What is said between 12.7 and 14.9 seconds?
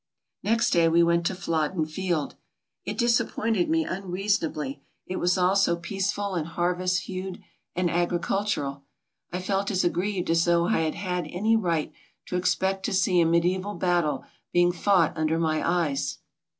to see a mediaeval batde being